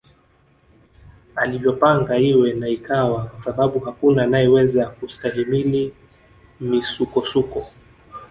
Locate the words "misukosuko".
6.59-7.71